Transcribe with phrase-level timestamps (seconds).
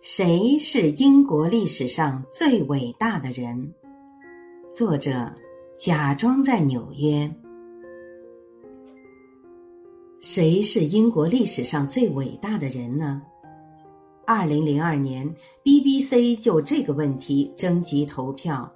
[0.00, 3.74] 谁是英国历史上最伟大的人？
[4.72, 5.32] 作者
[5.76, 7.30] 假装在纽约。
[10.18, 13.22] 谁是英国历史上最伟大的人呢？
[14.26, 15.32] 二零零二年
[15.62, 18.72] ，BBC 就这个问题征集投票，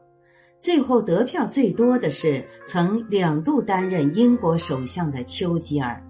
[0.61, 6.01] 最后得票最多的是曾两度担任英国首相的丘吉尔。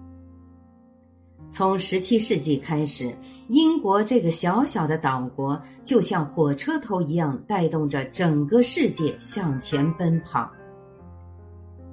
[1.53, 3.15] 从十七世纪开始，
[3.47, 10.49] 英国这个小小的岛国就像火车头一样，带动着整个世界向前奔跑。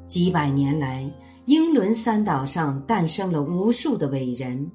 [0.09, 1.12] 几百年来，
[1.45, 4.70] 英伦三岛上诞生了无数的伟人。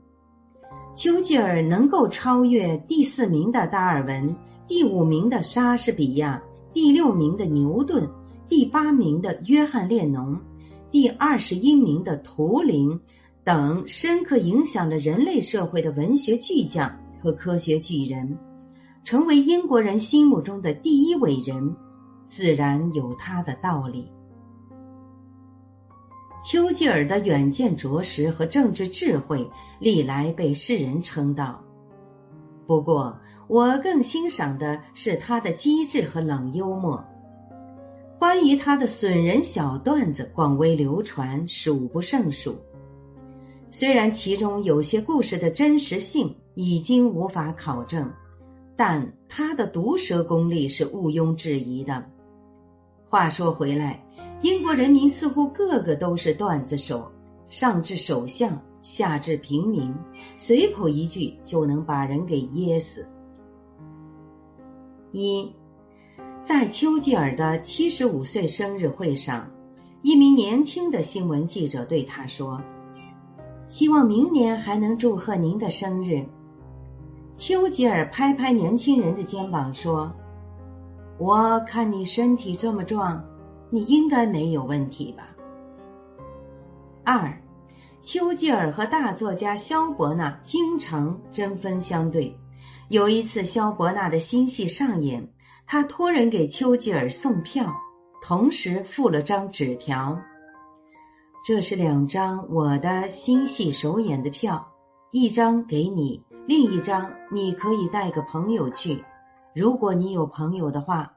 [0.96, 4.36] 丘吉尔能够超越第四名的达尔文、
[4.68, 6.40] 第五名的莎士比亚、
[6.76, 8.08] 第六名的牛顿、
[8.48, 10.40] 第八名的约翰列侬、
[10.92, 13.02] 第二十一名的图灵。
[13.46, 16.92] 等深刻影响了人类社会的文学巨匠
[17.22, 18.36] 和科学巨人，
[19.04, 21.76] 成为英国人心目中的第一伟人，
[22.26, 24.12] 自然有他的道理。
[26.44, 29.48] 丘吉尔的远见卓识和政治智慧
[29.80, 31.64] 历来被世人称道，
[32.66, 33.16] 不过
[33.48, 37.00] 我更欣赏的是他的机智和冷幽默。
[38.18, 42.56] 关于他的损人小段子广为流传，数不胜数。
[43.78, 48.10] 虽然其中有些故事的真实性已经无法考证，
[48.74, 52.02] 但他的毒舌功力是毋庸置疑的。
[53.06, 54.02] 话说回来，
[54.42, 57.12] 英国人民似乎个个都是段子手，
[57.50, 59.94] 上至首相，下至平民，
[60.38, 63.06] 随口一句就能把人给噎死。
[65.12, 65.54] 一，
[66.42, 69.46] 在丘吉尔的七十五岁生日会上，
[70.02, 72.58] 一名年轻的新闻记者对他说。
[73.68, 76.24] 希望明年还能祝贺您的生日。
[77.36, 80.12] 丘吉尔拍拍年轻人的肩膀说
[81.20, 83.22] ：“我看你身体这么壮，
[83.70, 85.28] 你应该没有问题吧？”
[87.04, 87.32] 二，
[88.02, 92.34] 丘吉尔和大作家萧伯纳经常针锋相对。
[92.90, 95.28] 有一次，萧伯纳的新戏上演，
[95.68, 97.66] 他托人给丘吉尔送票，
[98.22, 100.18] 同时附了张纸条。
[101.48, 104.68] 这是两张我的新戏首演的票，
[105.12, 109.06] 一张给你，另一张你可以带个朋友去，
[109.54, 111.14] 如果你有朋友的话。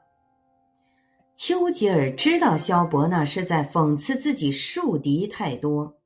[1.35, 5.97] 丘吉尔知道萧伯纳是在讽刺自己树敌太多，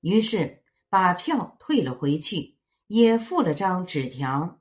[0.00, 0.58] 于是
[0.90, 2.56] 把票退了回去，
[2.88, 4.58] 也附了张纸条。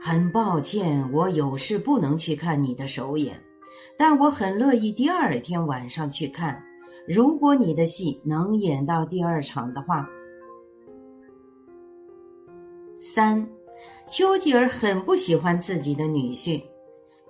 [0.00, 3.40] 很抱歉，我有事不能去看你的首演，
[3.96, 6.60] 但我很乐意第二天晚上去看。
[7.08, 10.06] 如果你的戏能演到第二场的话，
[13.00, 13.48] 三，
[14.06, 16.62] 丘吉尔很不喜欢自己的女婿。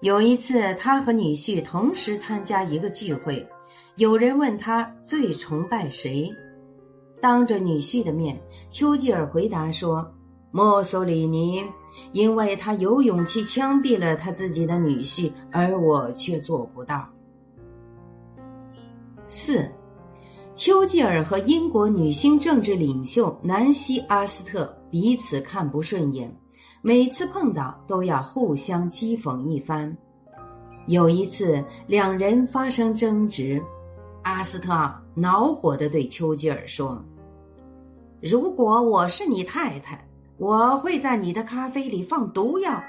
[0.01, 3.49] 有一次，他和女婿同时参加一个聚会，
[3.95, 6.29] 有人问他最崇拜谁，
[7.21, 8.37] 当着女婿的面，
[8.71, 10.13] 丘吉尔回答说
[10.51, 11.63] ：“墨索里尼，
[12.11, 17.09] 因为他有勇气枪毙了他自己的女婿，而我却做不到。”
[19.29, 19.71] 四，
[20.55, 26.35] 丘吉尔和英国女性政治领袖南希·阿斯特彼此看不顺眼，
[26.81, 29.95] 每次碰到都要互相讥讽一番。
[30.87, 33.63] 有一次，两人发生争执，
[34.23, 34.73] 阿斯特
[35.15, 36.99] 恼火地对丘吉尔说
[38.23, 40.03] ：“如果我是你太太，
[40.39, 42.83] 我会在你的咖啡里放毒药。”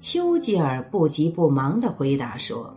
[0.00, 2.76] 丘吉尔不急不忙地回答说。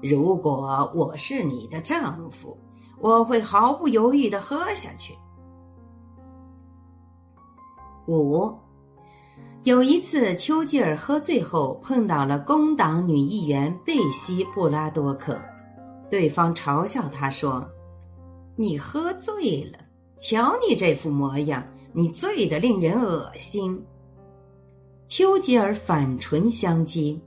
[0.00, 2.56] 如果我是你的丈夫，
[3.00, 5.14] 我会毫不犹豫的喝下去。
[8.06, 8.50] 五，
[9.64, 15.38] 有一次，丘吉尔喝醉后碰到了工党女议员贝西·布拉多克，
[16.10, 17.68] 对方嘲笑他说
[18.56, 19.78] ：“你喝醉了，
[20.20, 23.84] 瞧你这副模样，你醉得令人恶心。”
[25.06, 27.20] 丘吉尔反唇相讥。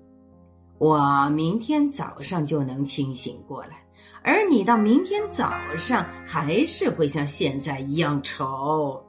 [0.81, 3.83] 我明天早上就能清醒过来，
[4.23, 8.99] 而你到明天早上还是会像现在一样丑。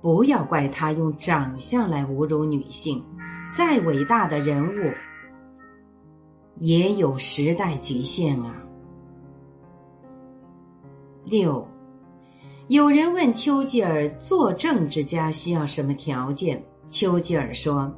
[0.00, 3.04] 不要怪他用长相来侮辱女性，
[3.50, 4.92] 再伟大的人物
[6.60, 8.54] 也有时代局限啊。
[11.24, 11.66] 六，
[12.68, 17.92] 有人问丘吉尔做政治家需要什么条件，丘吉尔说。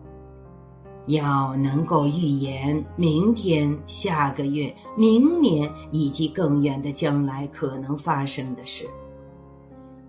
[1.09, 8.89] 要能够预言明天、下个月、明年以及更远的将来可能发生的事。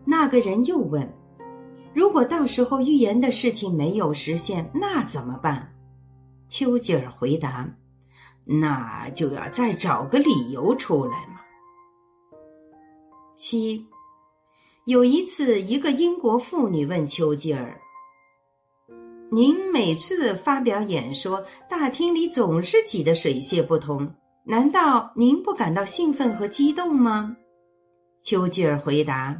[0.05, 1.11] 那个人又问
[1.93, 5.73] ：“如果到时候预言的事情没有实现，那怎么办？
[6.49, 7.69] 丘吉尔回答
[8.43, 11.39] ：“那就要再找个理由出来嘛。”
[13.37, 13.85] 七，
[14.85, 17.79] 有一次，一个英国妇女问丘吉尔
[19.31, 24.11] ：“您每次发表演说，大厅里总是挤得水泄不通，
[24.43, 27.35] 难道您不感到兴奋和激动吗？”
[28.23, 29.39] 丘吉尔回答：“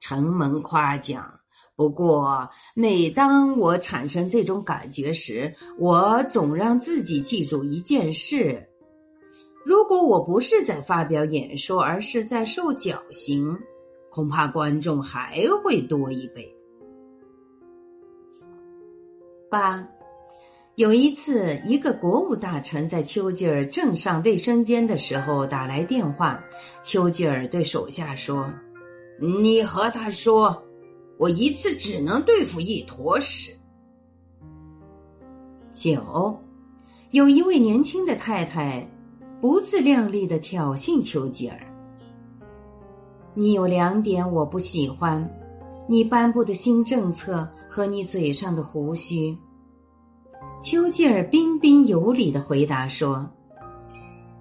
[0.00, 1.32] 承蒙夸奖。”
[1.76, 8.60] 不过，每当我产生这种感觉时，我总让自己记住一件事：
[9.64, 13.56] 如果我不是在发表演说，而是在受绞刑，
[14.10, 16.52] 恐怕观众还会多一倍。
[19.50, 19.86] 八，
[20.74, 26.38] 有一次，一个国务大臣在丘吉尔正上卫生间的时候打来电话，
[26.82, 28.48] 丘吉尔对手下说
[29.20, 30.62] ：“你和他说。”
[31.18, 33.52] 我一次只能对付一坨屎。
[35.72, 36.40] 九，
[37.10, 38.88] 有一位年轻的太太，
[39.40, 41.58] 不自量力的挑衅丘吉尔。
[43.34, 45.28] 你有两点我不喜欢：
[45.90, 49.34] 你颁布的新政策和你嘴上的胡须。
[50.60, 53.26] 丘吉尔彬彬有礼的回答说：“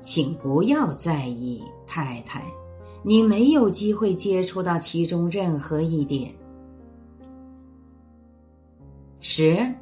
[0.01, 2.44] 请不要在意，太太，
[3.01, 6.33] 你没有机会接触到其中任何一点。”
[9.19, 9.73] 十，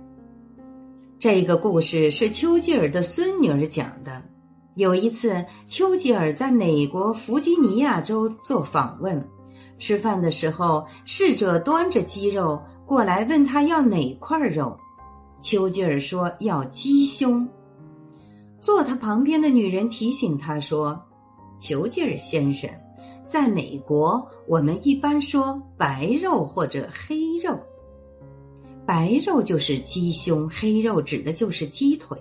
[1.18, 4.22] 这个故事是丘吉尔的孙女儿讲的。
[4.76, 9.26] 有一次，丘吉尔在美国弗吉尼亚州做访问，
[9.78, 14.78] 吃饭的时候，侍者端着鸡肉过来问他要哪块肉，
[15.42, 17.48] 丘吉尔说要鸡胸。
[18.60, 21.00] 坐他旁边的女人提醒他说
[21.60, 22.70] ：“丘吉尔先生，
[23.26, 27.60] 在美国我们一般说白肉或者黑肉。”
[28.88, 32.18] 白肉就是鸡胸，黑肉指的就是鸡腿。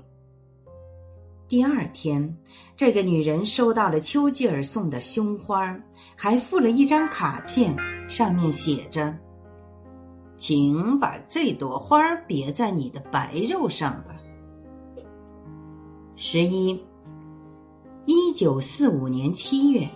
[1.46, 2.36] 第二天，
[2.74, 5.78] 这个女人收到了丘吉尔送的胸花，
[6.16, 7.76] 还附了一张卡片，
[8.08, 9.14] 上面写着
[10.38, 14.16] ：“请把这朵花别在你的白肉上吧。”
[16.16, 16.70] 十一，
[18.06, 19.86] 一九四五年七月，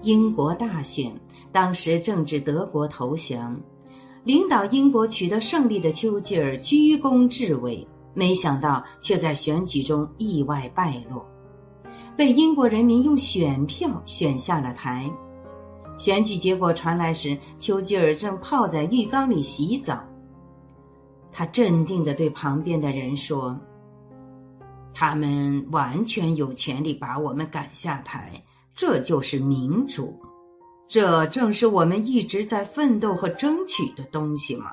[0.00, 1.14] 英国大选，
[1.52, 3.60] 当时正值德国投降。
[4.24, 11.26] 领导英国取得胜利的丘吉尔居功至伟，没想到却在选举中意外败落，
[12.16, 15.10] 被英国人民用选票选下了台。
[15.98, 20.02] 选举结果传来时，丘吉尔正泡在浴缸里洗澡。
[21.30, 23.58] 他镇定地对旁边的人说
[24.94, 28.42] ：“他们完全有权利把我们赶下台，
[28.74, 30.16] 这就是民主。”
[30.86, 34.72] 这正是我们一直在奋斗和争取的东西嘛。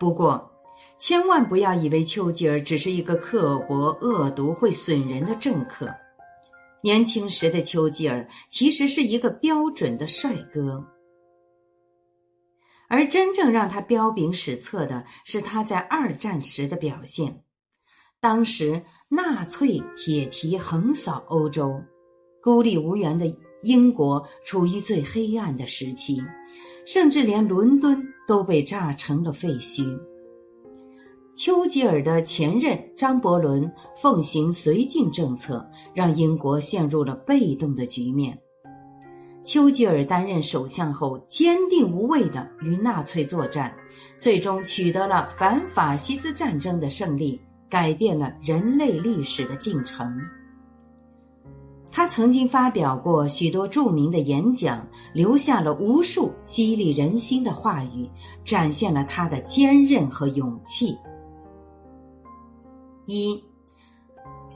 [0.00, 0.50] 不过，
[0.98, 5.88] 千万不要以为丘吉尔只是一个刻薄、恶毒、会损人的政客。
[6.82, 10.84] 年轻时的丘吉尔其实是一个标准的帅哥，
[12.88, 17.42] 而真正让他彪炳史册的是他在二战时的表现。
[18.20, 21.82] 当时纳粹铁蹄横扫欧洲，
[22.42, 23.26] 孤立无援的。
[23.64, 26.22] 英国处于最黑暗的时期，
[26.86, 29.98] 甚至连伦敦都被炸成了废墟。
[31.38, 35.64] 丘吉尔的前任张伯伦奉行绥靖政策，
[35.94, 38.36] 让英国陷入了被动的局面。
[39.44, 43.72] 丘吉尔担任首相后，坚定无畏地与纳粹作战，
[44.16, 47.40] 最终取得了反法西斯战争的胜利，
[47.70, 50.12] 改变了人类历史的进程。
[51.88, 58.10] 他曾经发表过许多著名的演讲，留下了无数激励人心的话语，
[58.44, 60.98] 展现了他的坚韧和勇气。
[63.10, 63.42] 一，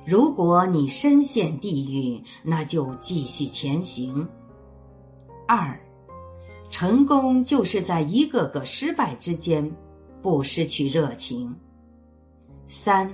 [0.04, 4.28] 如果你深陷地狱，那就继续前行。
[5.48, 5.80] 二，
[6.68, 9.74] 成功就是在一个个失败之间，
[10.20, 11.56] 不失去热情。
[12.68, 13.10] 三，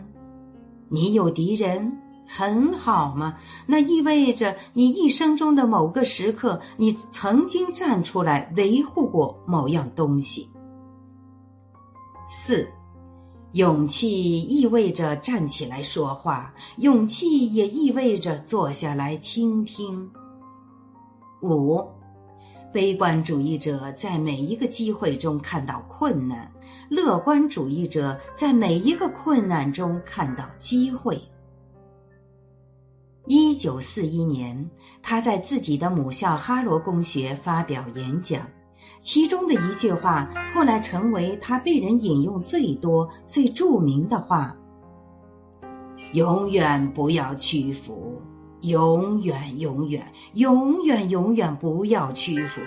[0.88, 1.96] 你有敌人。
[2.30, 10.46] 很好嘛，那意味着你一生中的某个时刻，你曾经站出来维护过某样东西。
[12.28, 12.68] 四，
[13.52, 20.08] 勇气意味着站起来说话，勇气也意味着坐下来倾听。
[21.40, 21.82] 五，
[22.72, 26.50] 悲观主义者在每一个机会中看到困难，
[26.90, 31.18] 乐观主义者在每一个困难中看到机会。
[33.24, 34.70] 一九四一年，
[35.02, 38.46] 他在自己的母校哈罗公学发表演讲，
[39.00, 44.54] 其中的一句话后来成为他被人引用最多、最著名的话
[46.12, 48.20] ：“永远不要屈服，
[48.62, 52.60] 永远、永远、永远、永远不要屈服。”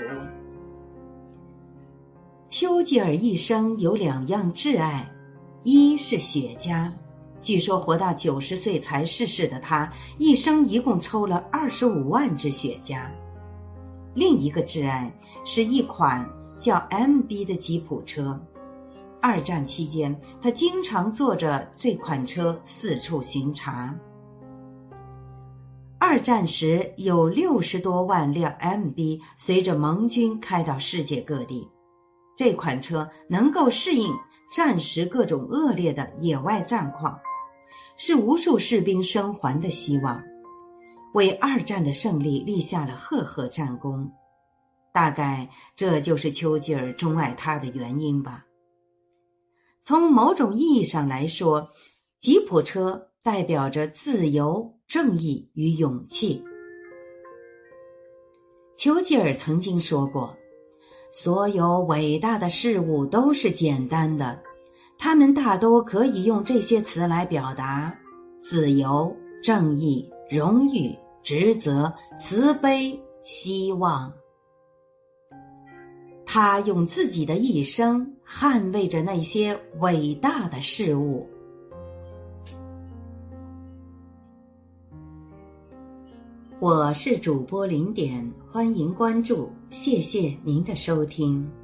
[2.49, 5.09] 丘吉尔一生有两样挚爱，
[5.63, 6.89] 一是雪茄。
[7.41, 13.01] 据说活到九十岁才逝世的他，一生一共抽了二十五万支雪茄。
[14.13, 15.11] 另一个挚爱
[15.45, 16.27] 是一款
[16.59, 18.39] 叫 MB 的吉普车。
[19.21, 23.95] 二战期间，他经常坐着这款车四处巡查。
[25.99, 31.69] 二战时，有六十多万辆 MB 随着盟军开到世界各地。
[32.35, 34.11] 这款车能够适应
[34.51, 37.17] 战时各种恶劣的野外战况。
[37.97, 40.19] 是无数士兵生还的希望，
[41.13, 44.11] 为二战的胜利立下了赫赫战功。
[44.93, 48.45] 大概这就是丘吉尔钟爱他的原因吧。
[49.83, 51.69] 从某种意义上来说，
[52.19, 56.43] 吉普车代表着自由、正义与勇气。
[58.77, 60.35] 丘吉尔曾经说过
[61.13, 64.41] ：“所有伟大的事物都是简单的。”
[64.97, 67.91] 他们大多可以用这些词来表达：
[68.39, 74.11] 自由、正义、荣誉、职责、慈悲、希望。
[76.25, 81.27] 他用自己的一生捍卫着那些伟大的事物。
[86.59, 91.60] 我是主播零点，欢迎关注，谢谢您的收听。